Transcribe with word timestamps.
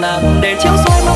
nàng 0.00 0.38
để 0.40 0.56
chiếu 0.60 0.72
soi 0.76 1.07